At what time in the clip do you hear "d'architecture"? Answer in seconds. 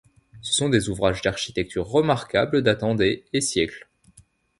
1.21-1.85